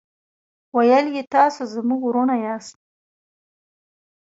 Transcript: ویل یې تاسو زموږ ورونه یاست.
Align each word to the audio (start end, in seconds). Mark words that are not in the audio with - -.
ویل 0.75 1.05
یې 1.15 1.23
تاسو 1.33 1.61
زموږ 1.73 2.01
ورونه 2.05 2.35
یاست. 2.45 2.75